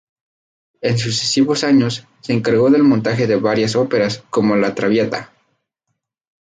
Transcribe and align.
En 0.81 0.97
sucesivos 0.97 1.63
años, 1.63 2.07
se 2.21 2.33
encargó 2.33 2.71
del 2.71 2.81
montaje 2.81 3.27
de 3.27 3.35
varias 3.35 3.75
óperas, 3.75 4.23
como 4.31 4.55
"La 4.55 4.73
Traviata". 4.73 5.31